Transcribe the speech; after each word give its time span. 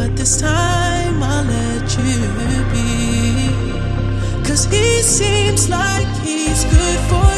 but 0.00 0.16
this 0.16 0.40
time 0.40 1.22
I'll 1.22 1.44
let 1.44 1.86
you 1.98 2.20
be. 2.72 2.88
Cause 4.46 4.64
he 4.64 5.02
seems 5.02 5.68
like 5.68 6.08
he's 6.24 6.64
good 6.64 7.00
for 7.10 7.29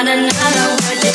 on 0.00 0.08
another 0.08 0.76
word. 0.82 1.09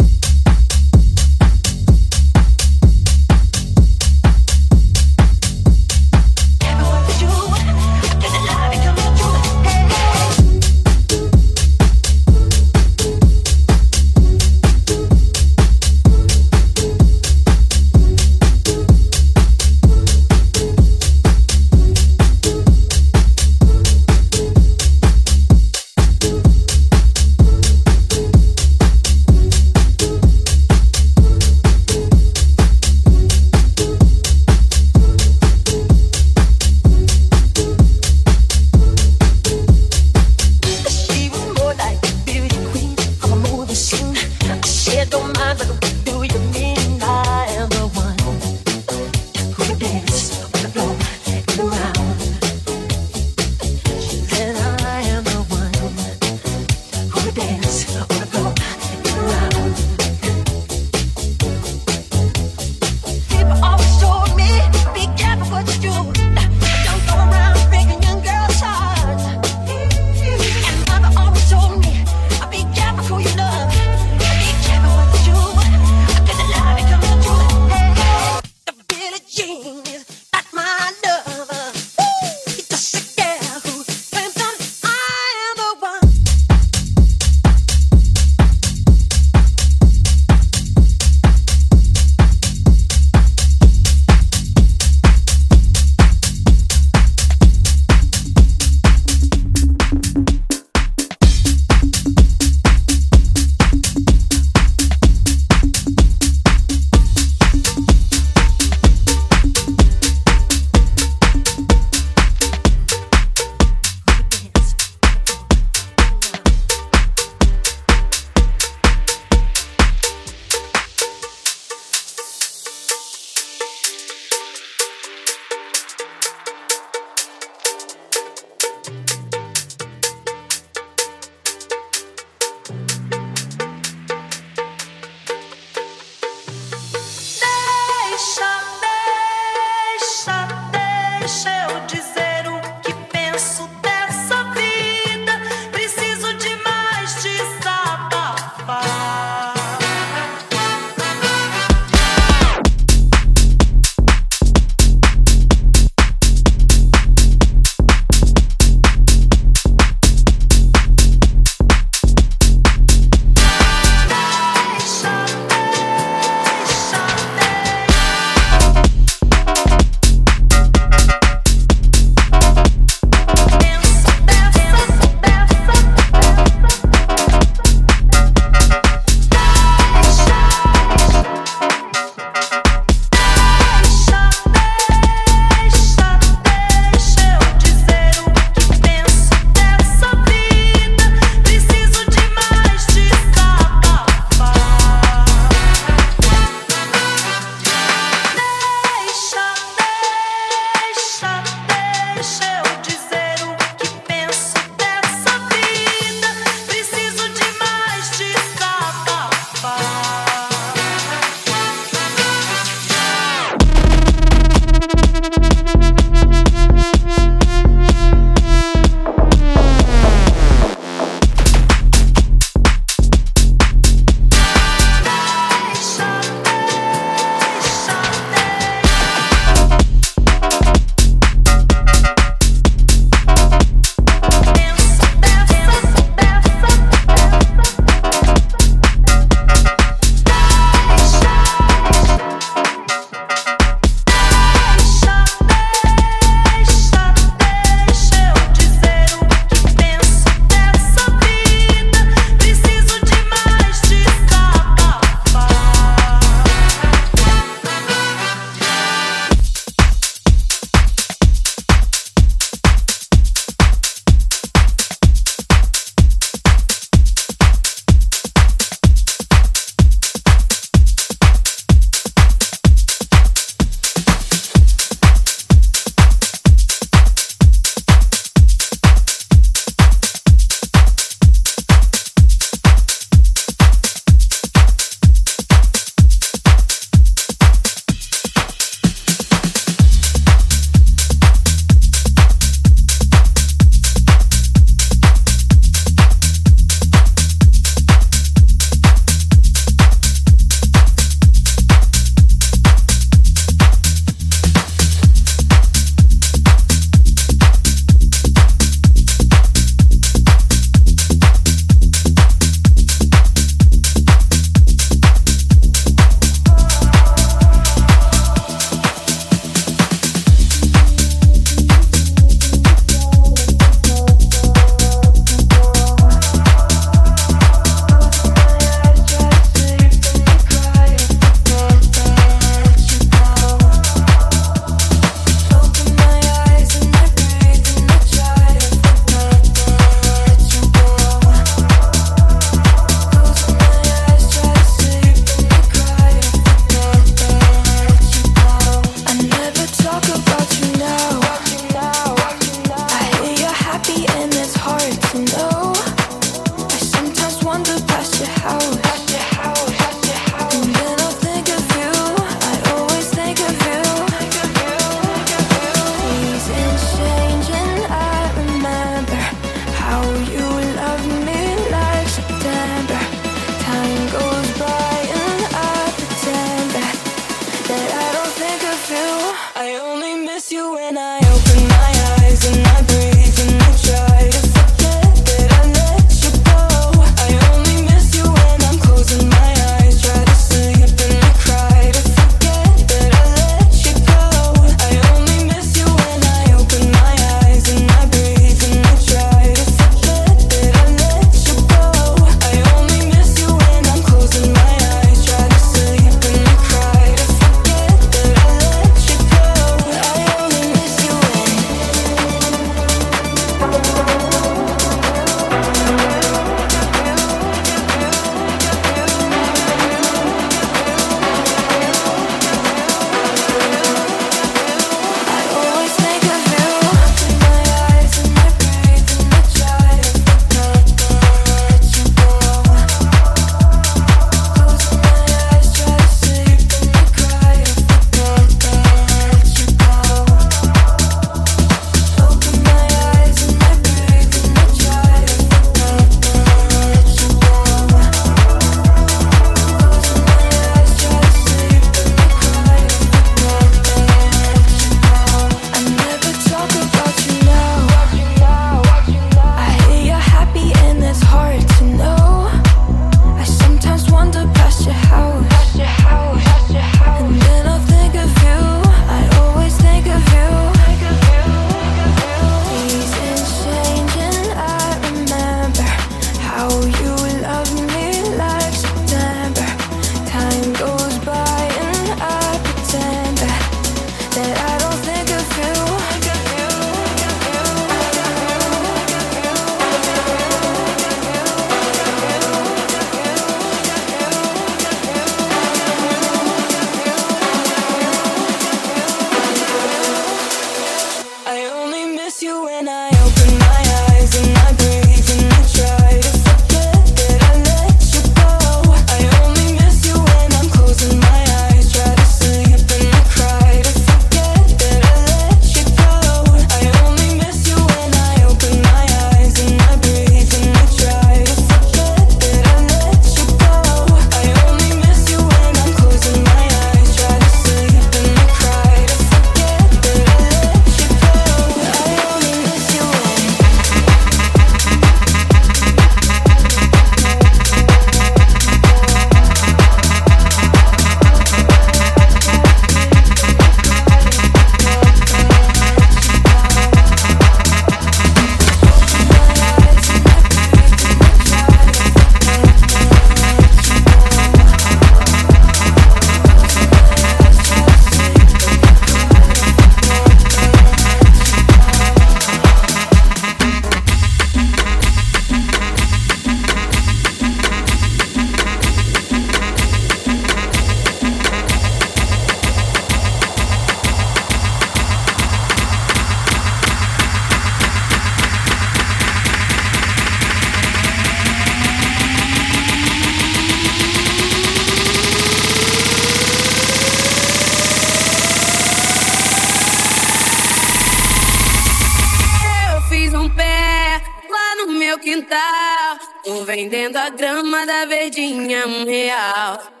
Tô 596.51 596.65
vendendo 596.65 597.15
a 597.15 597.29
grama 597.29 597.85
da 597.85 598.05
verdinha 598.05 598.85
um 598.85 599.05
real. 599.05 600.00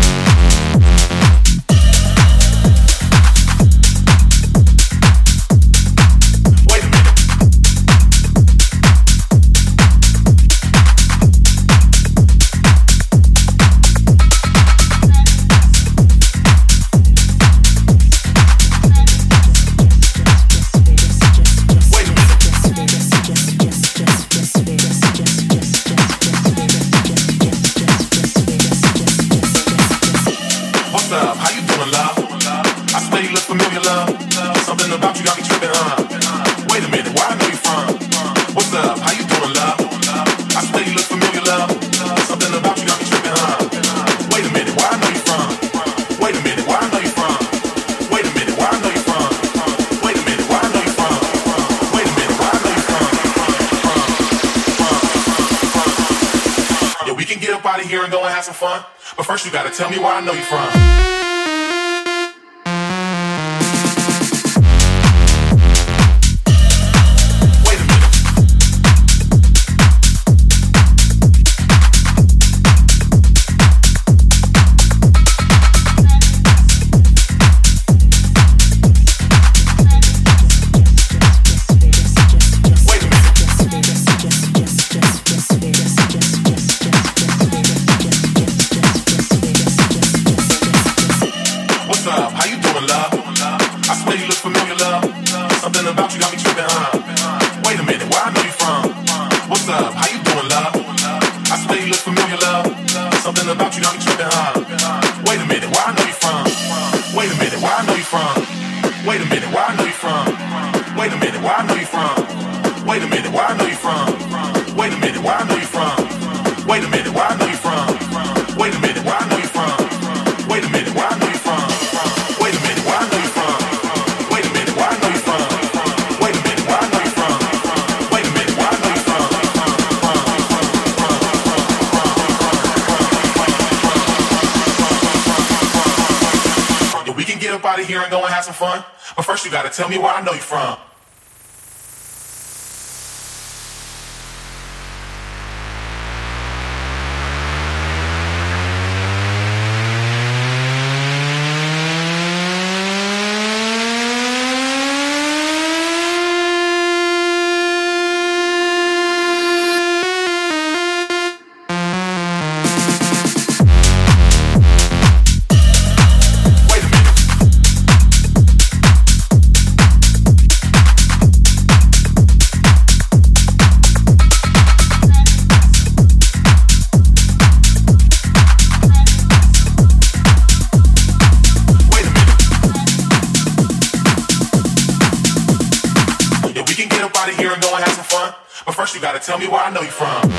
Tell 189.21 189.37
me 189.37 189.47
where 189.47 189.61
I 189.61 189.69
know 189.69 189.81
you 189.81 189.91
from. 189.91 190.31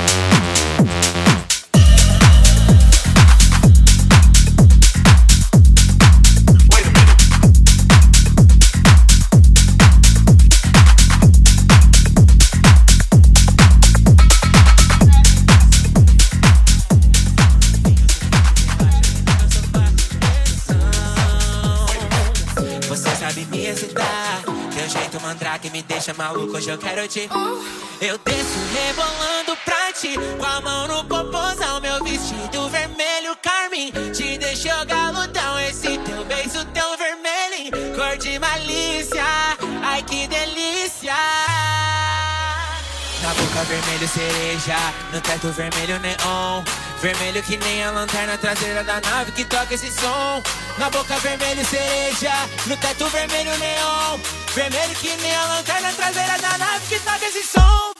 deixa 26.02 26.14
maluco, 26.14 26.56
hoje 26.56 26.68
eu 26.68 26.78
quero 26.78 27.06
te. 27.06 27.28
Eu 28.00 28.18
desço 28.18 28.41
rebolando 28.86 29.56
pra 29.64 29.92
ti, 29.92 30.14
com 30.38 30.44
a 30.44 30.60
mão 30.60 30.88
no 30.88 31.04
popozão, 31.04 31.80
meu 31.80 32.02
vestido 32.02 32.68
vermelho 32.68 33.36
carmim. 33.42 33.92
Te 34.12 34.38
deixou 34.38 34.84
galudão, 34.86 35.60
esse 35.60 35.98
teu 35.98 36.24
beijo 36.24 36.64
tão 36.74 36.96
vermelho, 36.96 37.70
cor 37.94 38.16
de 38.18 38.38
malícia. 38.38 39.24
Ai 39.82 40.02
que 40.02 40.26
delícia! 40.26 41.14
Na 43.22 43.32
boca 43.34 43.62
vermelho 43.64 44.08
cereja, 44.08 44.76
no 45.12 45.20
teto 45.20 45.52
vermelho 45.52 45.98
neon. 46.00 46.64
Vermelho 47.00 47.42
que 47.42 47.56
nem 47.56 47.84
a 47.84 47.90
lanterna 47.92 48.36
traseira 48.36 48.82
da 48.82 49.00
nave 49.00 49.32
que 49.32 49.44
toca 49.44 49.74
esse 49.74 49.92
som. 49.92 50.42
Na 50.76 50.90
boca 50.90 51.16
vermelho 51.18 51.64
cereja, 51.64 52.32
no 52.66 52.76
teto 52.76 53.06
vermelho 53.08 53.56
neon. 53.58 54.18
Vermelho 54.54 54.94
que 54.96 55.16
nem 55.16 55.36
a 55.36 55.44
lanterna 55.46 55.92
traseira 55.92 56.38
da 56.38 56.58
nave 56.58 56.86
que 56.88 56.98
toca 57.00 57.24
esse 57.26 57.44
som. 57.44 57.91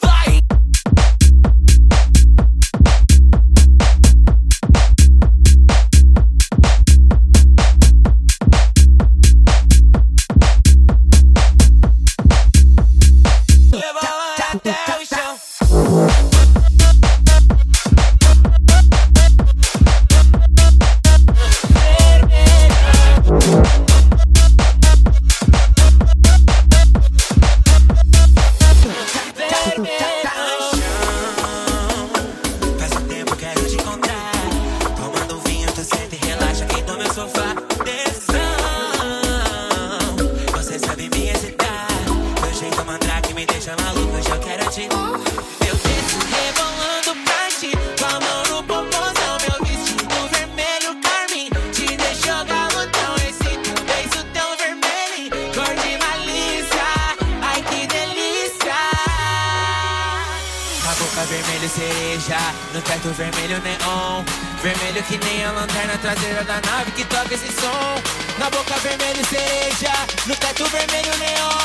na 65.92 65.98
traseira 65.98 66.42
da 66.44 66.54
nave 66.70 66.90
que 66.92 67.04
toca 67.04 67.34
esse 67.34 67.52
som. 67.52 67.94
Na 68.38 68.48
boca 68.48 68.74
vermelho 68.80 69.24
cereja, 69.26 69.92
no 70.26 70.34
teto 70.36 70.64
vermelho 70.66 71.16
neon. 71.18 71.61